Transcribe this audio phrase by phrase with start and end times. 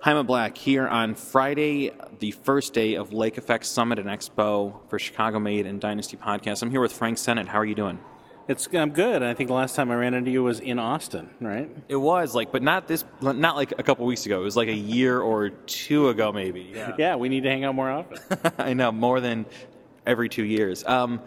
[0.00, 1.90] Jaime Black here on Friday,
[2.20, 6.62] the first day of Lake FX Summit and Expo for Chicago Made and Dynasty Podcast.
[6.62, 7.48] I'm here with Frank Sennett.
[7.48, 7.98] How are you doing?
[8.46, 9.24] It's I'm good.
[9.24, 11.68] I think the last time I ran into you was in Austin, right?
[11.88, 14.40] It was like, but not this, not like a couple weeks ago.
[14.40, 16.70] It was like a year or two ago, maybe.
[16.72, 18.18] Yeah, yeah we need to hang out more often.
[18.58, 19.46] I know more than
[20.06, 20.84] every two years.
[20.84, 21.20] Um,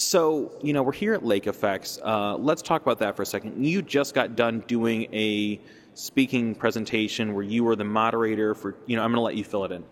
[0.00, 1.98] so you know, we're here at Lake FX.
[2.02, 3.64] Uh, let's talk about that for a second.
[3.64, 5.60] You just got done doing a
[5.94, 9.44] speaking presentation where you were the moderator for, you know, I'm going to let you
[9.44, 9.84] fill it in.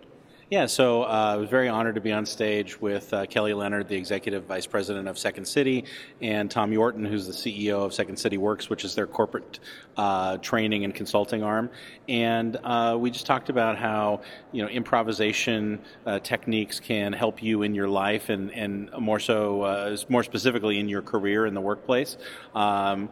[0.51, 3.87] Yeah, so uh, I was very honored to be on stage with uh, Kelly Leonard,
[3.87, 5.84] the executive vice president of Second City,
[6.23, 9.59] and Tom Yorton, who's the CEO of Second City Works, which is their corporate
[9.98, 11.69] uh, training and consulting arm.
[12.09, 17.60] And uh, we just talked about how you know improvisation uh, techniques can help you
[17.60, 21.60] in your life, and and more so, uh, more specifically in your career in the
[21.60, 22.16] workplace.
[22.55, 23.10] Um,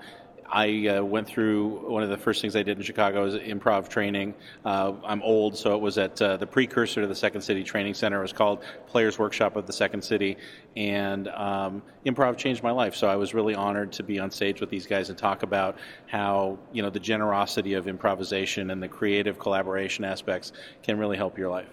[0.50, 3.88] I uh, went through one of the first things I did in Chicago was improv
[3.88, 4.34] training.
[4.64, 7.94] Uh, I'm old, so it was at uh, the precursor to the Second City Training
[7.94, 8.18] Center.
[8.18, 10.36] It was called Players Workshop of the Second City,
[10.76, 12.94] and um, improv changed my life.
[12.94, 15.78] So I was really honored to be on stage with these guys and talk about
[16.06, 21.38] how you know the generosity of improvisation and the creative collaboration aspects can really help
[21.38, 21.68] your life.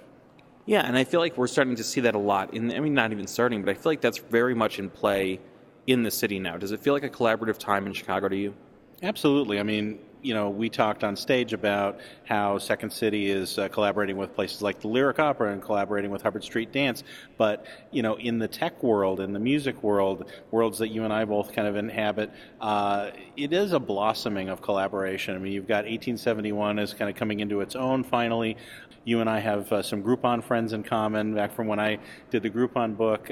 [0.65, 2.53] Yeah, and I feel like we're starting to see that a lot.
[2.53, 5.39] In I mean, not even starting, but I feel like that's very much in play
[5.87, 6.57] in the city now.
[6.57, 8.53] Does it feel like a collaborative time in Chicago to you?
[9.01, 9.59] Absolutely.
[9.59, 14.15] I mean, you know, we talked on stage about how Second City is uh, collaborating
[14.15, 17.03] with places like the Lyric Opera and collaborating with Hubbard Street Dance.
[17.37, 21.11] But, you know, in the tech world, in the music world, worlds that you and
[21.11, 25.35] I both kind of inhabit, uh, it is a blossoming of collaboration.
[25.35, 28.55] I mean, you've got 1871 is kind of coming into its own finally.
[29.03, 31.99] You and I have uh, some Groupon friends in common back from when I
[32.31, 33.29] did the Groupon book.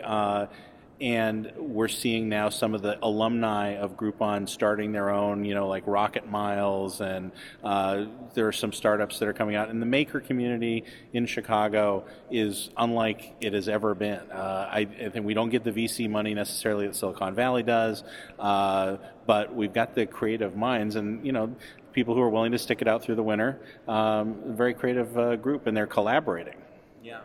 [1.01, 5.67] And we're seeing now some of the alumni of Groupon starting their own, you know,
[5.67, 7.31] like Rocket Miles, and
[7.63, 9.69] uh, there are some startups that are coming out.
[9.69, 14.19] And the maker community in Chicago is unlike it has ever been.
[14.31, 18.03] Uh, I, I, think we don't get the VC money necessarily that Silicon Valley does,
[18.37, 21.55] uh, but we've got the creative minds, and you know,
[21.93, 23.59] people who are willing to stick it out through the winter.
[23.87, 26.57] Um, very creative uh, group, and they're collaborating.
[27.03, 27.21] Yeah.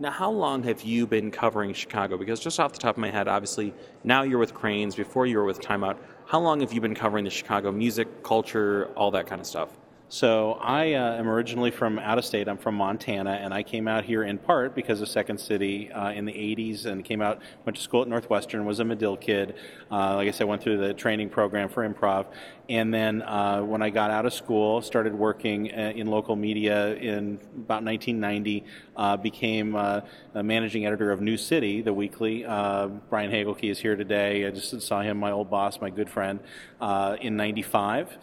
[0.00, 2.16] Now, how long have you been covering Chicago?
[2.16, 5.38] Because just off the top of my head, obviously, now you're with Crain's, before you
[5.38, 6.00] were with Time Out.
[6.24, 9.70] How long have you been covering the Chicago music, culture, all that kind of stuff?
[10.10, 12.48] So I uh, am originally from out of state.
[12.48, 16.12] I'm from Montana, and I came out here in part because of Second City uh,
[16.12, 19.56] in the '80s, and came out, went to school at Northwestern, was a Medill kid.
[19.90, 22.24] Uh, like I said, went through the training program for improv,
[22.70, 26.94] and then uh, when I got out of school, started working uh, in local media
[26.94, 28.64] in about 1990.
[28.96, 30.02] Uh, became a
[30.34, 32.42] managing editor of Newcity, the weekly.
[32.42, 34.46] Brian Hieggelke is here today.
[34.46, 36.40] I just saw him, my old boss, my good friend,
[37.20, 38.16] in '95.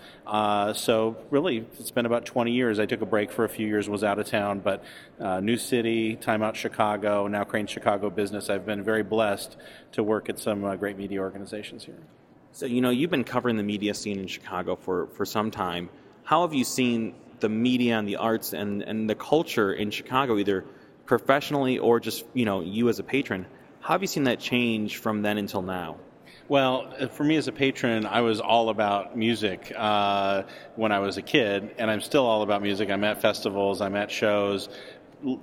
[0.76, 2.80] so really it's been about 20 years.
[2.80, 4.84] I took a break for a few years, was out of town, but
[5.20, 8.50] uh, Newcity, Time Out Chicago, now Crain Chicago Business.
[8.50, 9.58] I've been very blessed
[9.94, 12.00] to work at some uh, great media organizations here.
[12.52, 15.90] So, you know, you've been covering the media scene in Chicago for, for some time.
[16.24, 20.38] How have you seen the media and the arts and, and the culture in Chicago,
[20.38, 20.66] either
[21.06, 23.46] professionally or just, you know, you as a patron?
[23.82, 25.98] How have you seen that change from then until now?
[26.48, 30.44] Well, for me as a patron, I was all about music uh,
[30.76, 32.92] when I was a kid, and I'm still all about music.
[32.92, 34.70] I'm at festivals, I'm at shows,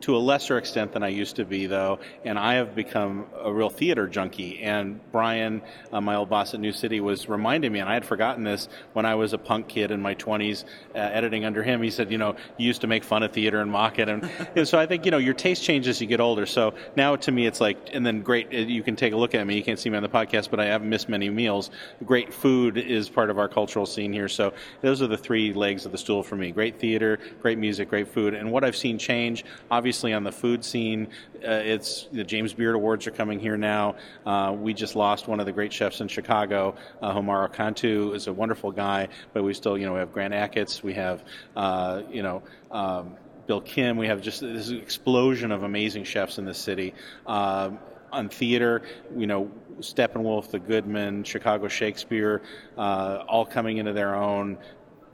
[0.00, 3.52] to a lesser extent than I used to be, though, and I have become a
[3.52, 4.60] real theater junkie.
[4.62, 5.62] And Brian,
[5.92, 9.04] uh, my old boss at Newcity, was reminding me, and I had forgotten this when
[9.06, 11.82] I was a punk kid in my 20s, uh, editing under him.
[11.82, 14.30] He said, you know, you used to make fun of theater and mock it, and,
[14.56, 16.46] and, so I think you know your taste changes as you get older.
[16.46, 19.34] So now to me, it's like, and then great, uh, you can take a look
[19.34, 19.56] at me.
[19.56, 21.70] You can't see me on the podcast, but I haven't missed many meals.
[22.04, 24.28] Great food is part of our cultural scene here.
[24.28, 27.88] So those are the three legs of the stool for me: great theater, great music,
[27.88, 28.34] great food.
[28.34, 31.08] And what I've seen change obviously on the food scene.
[31.36, 33.96] Uh, it's the James Beard Awards are coming here now.
[34.26, 38.26] Uh, we just lost one of the great chefs in Chicago, uh, Homaro Cantu is
[38.26, 41.24] a wonderful guy, but we still, you know, we have Grant Achatz, we have,
[41.56, 42.42] uh, you know.
[42.70, 43.16] Um,
[43.46, 46.94] Bill Kim, we have just this explosion of amazing chefs in the city.
[47.26, 47.80] Um,
[48.12, 48.82] on theater,
[49.16, 52.42] you know, Steppenwolf, The Goodman, Chicago Shakespeare,
[52.78, 54.58] uh, all coming into their own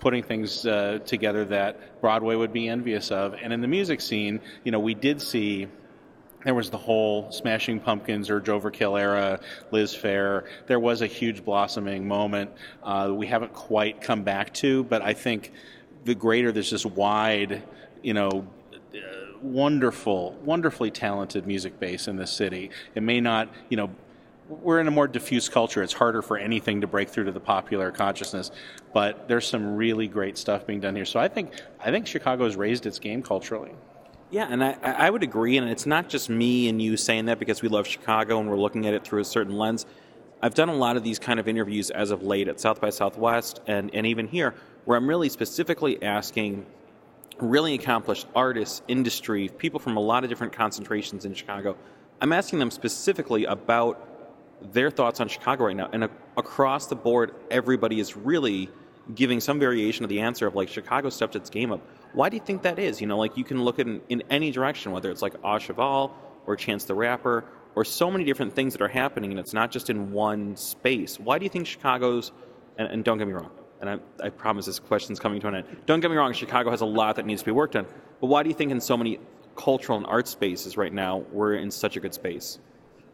[0.00, 3.34] putting things uh, together that Broadway would be envious of.
[3.34, 5.68] And in the music scene, you know, we did see
[6.44, 9.40] there was the whole Smashing Pumpkins Urge Overkill era,
[9.70, 10.46] Liz Phair.
[10.66, 12.52] There was a huge blossoming moment
[12.82, 15.52] uh, we haven't quite come back to, but I think
[16.04, 17.62] the greater there's this wide,
[18.02, 18.98] you know, uh,
[19.42, 22.70] wonderful, wonderfully talented music base in this city.
[22.94, 23.90] It may not, you know,
[24.48, 25.82] we're in a more diffuse culture.
[25.82, 28.50] It's harder for anything to break through to the popular consciousness,
[28.92, 31.04] but there's some really great stuff being done here.
[31.04, 33.72] So I think I think Chicago has raised its game culturally.
[34.30, 37.38] Yeah, and I, I would agree, and it's not just me and you saying that
[37.38, 39.86] because we love Chicago and we're looking at it through a certain lens.
[40.42, 42.90] I've done a lot of these kind of interviews as of late at South by
[42.90, 44.54] Southwest and, and even here,
[44.84, 46.66] where I'm really specifically asking
[47.40, 51.76] really accomplished artists, industry, people from a lot of different concentrations in Chicago.
[52.20, 54.17] I'm asking them specifically about
[54.60, 55.88] their thoughts on Chicago right now.
[55.92, 58.68] And a- across the board, everybody is really
[59.14, 61.80] giving some variation of the answer of like Chicago stepped its game up.
[62.12, 63.00] Why do you think that is?
[63.00, 66.14] You know, like you can look in, in any direction, whether it's like Au Cheval
[66.46, 67.44] or Chance the Rapper
[67.74, 71.20] or so many different things that are happening, and it's not just in one space.
[71.20, 72.32] Why do you think Chicago's,
[72.76, 73.50] and, and don't get me wrong,
[73.80, 75.66] and I, I promise this question's coming to an end.
[75.86, 77.86] Don't get me wrong, Chicago has a lot that needs to be worked on,
[78.20, 79.20] but why do you think in so many
[79.54, 82.58] cultural and art spaces right now we're in such a good space?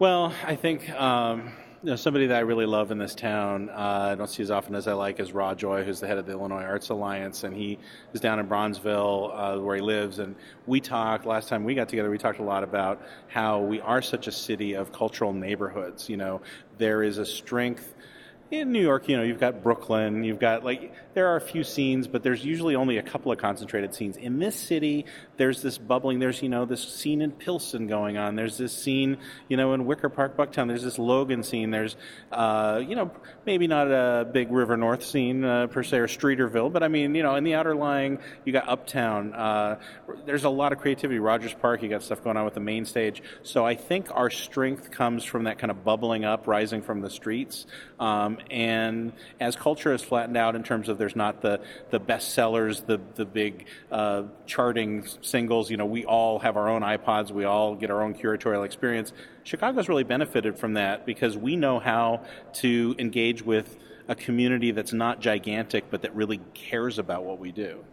[0.05, 1.51] Well, I think um,
[1.83, 4.51] you know, somebody that I really love in this town, uh, I don't see as
[4.51, 7.43] often as I like, is Ra Joy, who's the head of the Illinois Arts Alliance,
[7.43, 7.79] and he
[8.12, 10.19] is down in Bronzeville, uh, where he lives.
[10.19, 10.37] And
[10.67, 12.11] we talked last time we got together.
[12.11, 16.06] We talked a lot about how we are such a city of cultural neighborhoods.
[16.11, 16.43] You know,
[16.77, 17.95] there is a strength
[18.50, 21.64] in New York, you know, you've got Brooklyn, you've got like there are a few
[21.64, 24.17] scenes, but there's usually only a couple of concentrated scenes.
[24.17, 25.06] In this city,
[25.37, 26.19] there's this bubbling.
[26.19, 28.37] There's you know this scene in Pilsen going on.
[28.37, 29.19] There's this scene,
[29.49, 30.69] you know, in Wicker Park, Bucktown.
[30.69, 31.70] There's this Logan scene.
[31.70, 31.96] There's,
[32.32, 33.11] uh, you know,
[33.46, 37.14] maybe not a big River North scene uh, per se or Streeterville, but I mean,
[37.14, 39.32] you know, in the outer lying, you got Uptown.
[39.32, 39.81] Uh,
[40.26, 41.19] there's a lot of creativity.
[41.19, 43.23] Rogers Park, you got stuff going on with the main stage.
[43.43, 47.11] So I think our strength comes from that kind of bubbling up, rising from the
[47.11, 47.67] streets.
[47.99, 51.60] Um, and as culture has flattened out in terms of there's not the,
[51.90, 56.69] the best sellers, the, the big uh, charting singles, you know, we all have our
[56.69, 59.12] own iPods, we all get our own curatorial experience.
[59.42, 63.76] Chicago's really benefited from that because we know how to engage with
[64.08, 67.84] a community that's not gigantic but that really cares about what we do.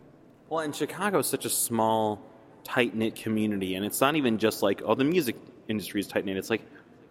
[0.49, 2.21] Well, and Chicago is such a small,
[2.65, 5.37] tight knit community, and it's not even just like, oh, the music
[5.69, 6.35] industry is tight knit.
[6.35, 6.63] It's like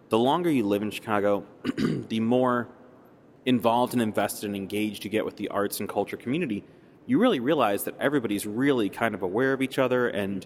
[0.09, 1.43] the longer you live in Chicago,
[2.09, 2.67] the more
[3.45, 6.63] involved and invested and engaged you get with the arts and culture community,
[7.05, 10.45] you really realize that everybody's really kind of aware of each other and,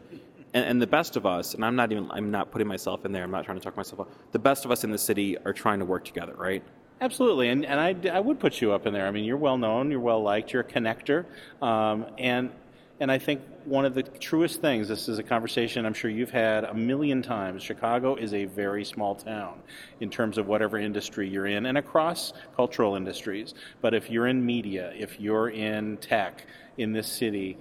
[0.53, 3.11] and and, the best of us and i'm not even i'm not putting myself in
[3.11, 5.37] there i'm not trying to talk myself up the best of us in the city
[5.39, 6.63] are trying to work together right
[7.01, 9.05] Absolutely, and and I, I would put you up in there.
[9.05, 11.25] I mean, you're well known, you're well liked, you're a connector,
[11.61, 12.51] um, and
[12.99, 16.31] and I think one of the truest things, this is a conversation I'm sure you've
[16.31, 17.61] had a million times.
[17.61, 19.61] Chicago is a very small town
[19.99, 23.53] in terms of whatever industry you're in and across cultural industries.
[23.81, 26.45] But if you're in media, if you're in tech
[26.77, 27.57] in this city,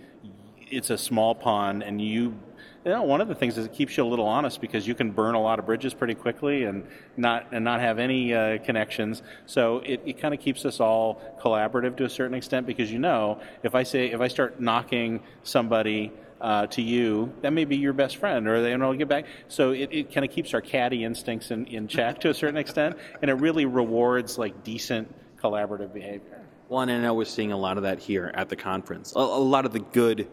[0.70, 2.34] it's a small pond and you
[2.84, 4.94] you know, one of the things is it keeps you a little honest because you
[4.94, 8.58] can burn a lot of bridges pretty quickly and not and not have any uh,
[8.58, 9.22] connections.
[9.46, 12.98] So it, it kind of keeps us all collaborative to a certain extent because you
[12.98, 16.12] know if I say if I start knocking somebody
[16.42, 19.24] uh, to you, that may be your best friend, or they will get back.
[19.48, 22.58] So it, it kind of keeps our catty instincts in, in check to a certain
[22.58, 26.42] extent, and it really rewards like decent collaborative behavior.
[26.68, 29.14] Well, and I know we're seeing a lot of that here at the conference.
[29.16, 30.28] A, a lot of the good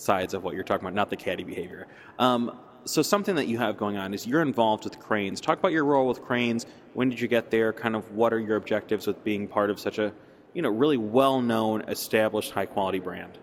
[0.00, 1.86] sides of what you're talking about, not the caddy behavior.
[2.18, 5.40] Um, so something that you have going on is you're involved with Crain's.
[5.40, 6.64] Talk about your role with Crain's.
[6.94, 7.72] When did you get there?
[7.72, 10.12] Kind of what are your objectives with being part of such a,
[10.54, 13.38] you know, really well-known, established, high-quality brand?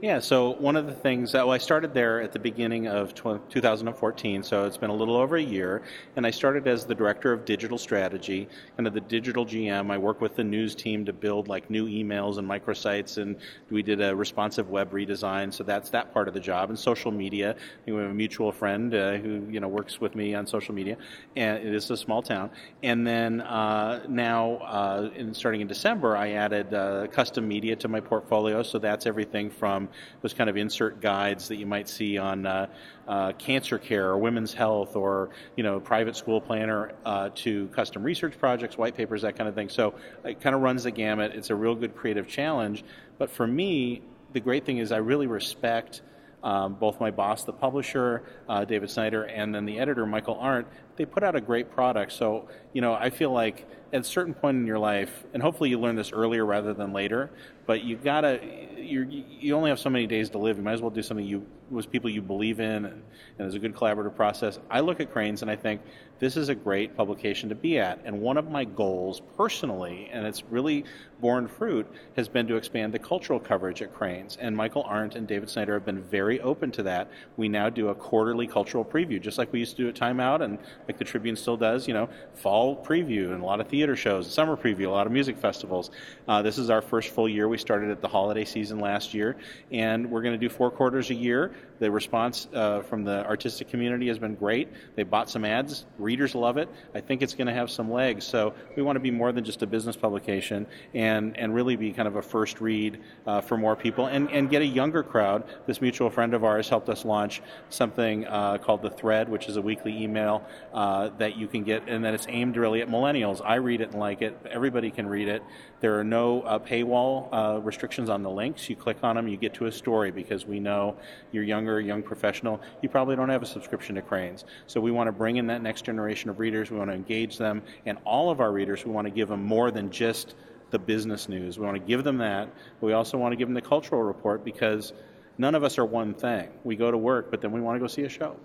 [0.00, 4.44] Yeah, so one of the things, well, I started there at the beginning of 2014,
[4.44, 5.82] so it's been a little over a year,
[6.14, 9.90] and I started as the director of digital strategy, kind of the digital GM.
[9.90, 13.38] I work with the news team to build like new emails and microsites, and
[13.70, 16.68] we did a responsive web redesign, so that's that part of the job.
[16.68, 20.32] And social media, we have a mutual friend uh, who you know works with me
[20.32, 20.96] on social media,
[21.34, 22.50] and it is a small town.
[22.84, 27.88] And then uh, now, uh, in, starting in December, I added uh, custom media to
[27.88, 29.87] my portfolio, so that's everything from
[30.22, 32.66] those kind of insert guides that you might see on uh,
[33.06, 38.02] uh, cancer care or women's health or you know private school planner uh, to custom
[38.02, 39.68] research projects, white papers, that kind of thing.
[39.68, 41.32] So it kind of runs the gamut.
[41.34, 42.84] It's a real good creative challenge.
[43.18, 44.02] But for me,
[44.32, 46.02] the great thing is I really respect.
[46.40, 50.68] Um, both my boss, the publisher, uh, David Snyder, and then the editor, Michael Arndt,
[50.94, 52.12] they put out a great product.
[52.12, 55.70] So, you know, I feel like at a certain point in your life, and hopefully
[55.70, 57.30] you learn this earlier rather than later,
[57.66, 58.40] but you gotta,
[58.76, 60.56] you you only have so many days to live.
[60.56, 63.02] You might as well do something you with people you believe in, and,
[63.38, 64.58] and a good collaborative process.
[64.70, 65.82] I look at Crain's and I think
[66.18, 68.00] this is a great publication to be at.
[68.04, 70.84] And one of my goals personally, and it's really
[71.20, 74.36] borne fruit, has been to expand the cultural coverage at Crain's.
[74.40, 77.10] And Michael Arndt and David Snyder have been very open to that.
[77.36, 80.20] We now do a quarterly cultural preview, just like we used to do at Time
[80.20, 83.68] Out and like the Tribune still does, you know, fall preview and a lot of
[83.68, 85.90] theater shows, summer preview, a lot of music festivals.
[86.26, 87.48] Uh, this is our first full year.
[87.48, 89.36] We started at the holiday season last year,
[89.70, 91.52] and we're going to do four quarters a year.
[91.78, 94.68] The response uh, from the artistic community has been great.
[94.96, 95.86] They bought some ads.
[95.98, 96.68] Readers love it.
[96.94, 98.24] I think it's going to have some legs.
[98.24, 101.92] So we want to be more than just a business publication and, and really be
[101.92, 105.44] kind of a first read uh, for more people and, and get a younger crowd.
[105.66, 109.56] This mutual friend of ours helped us launch something uh, called The Thread, which is
[109.56, 113.40] a weekly email uh, that you can get, and that it's aimed really at millennials.
[113.44, 114.36] I read it and like it.
[114.50, 115.42] Everybody can read it.
[115.80, 118.68] There are no uh, paywall uh, restrictions on the links.
[118.68, 120.96] You click on them, you get to a story because we know
[121.30, 122.60] you're younger, young professional.
[122.82, 124.44] You probably don't have a subscription to Crain's.
[124.66, 126.70] So we want to bring in that next generation of readers.
[126.70, 129.42] We want to engage them, and all of our readers, we want to give them
[129.42, 130.34] more than just
[130.70, 131.58] the business news.
[131.58, 132.48] We want to give them that.
[132.80, 134.92] But we also want to give them the cultural report because
[135.38, 136.48] none of us are one thing.
[136.64, 138.36] We go to work, but then we want to go see a show.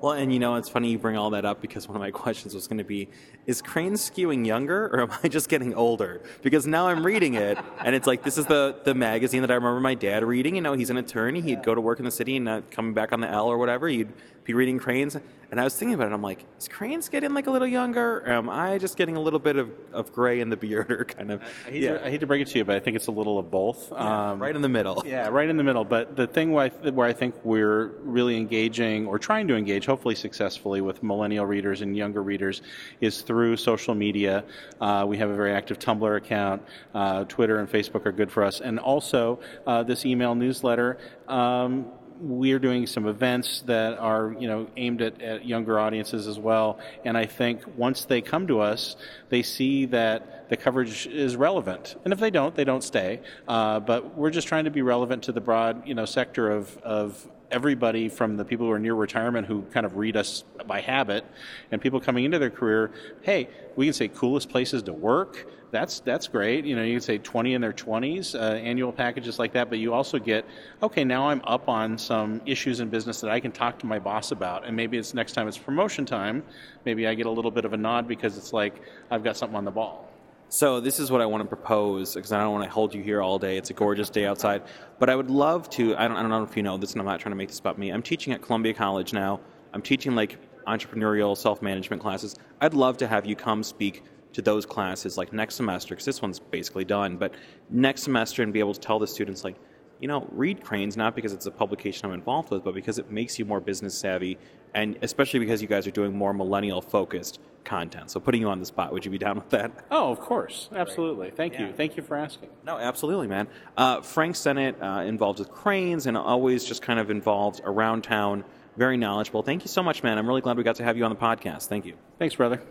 [0.00, 2.10] Well, and you know, it's funny you bring all that up because one of my
[2.22, 3.08] questions was going to be
[3.46, 6.20] Is Crain skewing younger or am I just getting older?
[6.42, 9.54] Because now I'm reading it and it's like, this is the, the magazine that I
[9.54, 10.54] remember my dad reading.
[10.54, 11.40] You know, he's an attorney.
[11.40, 13.46] He'd go to work in the city and uh, not coming back on the L
[13.46, 13.88] or whatever.
[13.88, 14.12] He'd
[14.48, 15.14] be reading Crain's.
[15.50, 16.14] And I was thinking about it.
[16.14, 18.18] I'm like, is Crain's getting like a little younger?
[18.18, 21.04] Or am I just getting a little bit of, of gray in the beard or
[21.04, 21.42] kind of?
[21.66, 21.92] I hate, yeah.
[21.94, 23.50] to, I hate to break it to you, but I think it's a little of
[23.50, 23.90] both.
[23.92, 25.02] Yeah, um, right in the middle.
[25.06, 25.84] Yeah, right in the middle.
[25.84, 29.84] But the thing where I, where I think we're really engaging or trying to engage,
[29.84, 32.62] hopefully successfully, with millennial readers and younger readers
[33.02, 34.44] is through social media.
[34.80, 36.62] Uh, we have a very active Tumblr account.
[36.94, 38.62] Uh, Twitter and Facebook are good for us.
[38.62, 40.98] And also uh, this email newsletter.
[41.26, 46.38] Um, we're doing some events that are you know aimed at, at, younger audiences as
[46.38, 46.78] well.
[47.04, 48.96] And i think once they come to us
[49.28, 51.96] they see that the coverage is relevant.
[52.04, 53.20] And if they don't they don't stay.
[53.46, 56.76] Uh, but we're just trying to be relevant to the broad you know sector of,
[56.78, 60.80] of everybody from the people who are near retirement who kind of read us by
[60.80, 61.24] habit
[61.70, 62.90] and people coming into their career
[63.22, 66.64] hey we can say coolest places to work that's that's great.
[66.64, 69.68] You know, you can say 20 in their 20s, uh, annual packages like that.
[69.68, 70.46] But you also get,
[70.82, 73.98] okay, now I'm up on some issues in business that I can talk to my
[73.98, 76.42] boss about, and maybe it's next time it's promotion time.
[76.84, 79.56] Maybe I get a little bit of a nod because it's like I've got something
[79.56, 80.07] on the ball.
[80.50, 83.02] So this is what I want to propose because I don't want to hold you
[83.02, 83.58] here all day.
[83.58, 84.62] It's a gorgeous day outside,
[84.98, 85.94] but I would love to.
[85.96, 87.48] I don't, I don't know if you know this, and I'm not trying to make
[87.48, 87.90] this about me.
[87.90, 89.40] I'm teaching at Columbia College now.
[89.74, 92.34] I'm teaching like entrepreneurial self management classes.
[92.62, 94.02] I'd love to have you come speak
[94.32, 97.32] to those classes like next semester because this one's basically done but
[97.70, 99.56] next semester and be able to tell the students like
[100.00, 103.10] you know read Crain's not because it's a publication i'm involved with but because it
[103.10, 104.38] makes you more business savvy
[104.74, 108.10] and especially because you guys are doing more millennial focused content.
[108.10, 109.70] So putting you on the spot would you be down with that?
[109.90, 110.68] Oh of course.
[110.74, 111.30] Absolutely.
[111.30, 111.66] Thank yeah.
[111.66, 112.48] you thank you for asking.
[112.64, 113.46] No absolutely man.
[113.76, 118.44] Uh, frank sennett uh, involved with Crain's and always just kind of involved around town.
[118.76, 119.42] Very knowledgeable.
[119.42, 120.18] Thank you so much man.
[120.18, 121.66] I'm really glad we got to have you on the podcast.
[121.66, 121.94] Thank you.
[122.18, 122.62] Thanks brother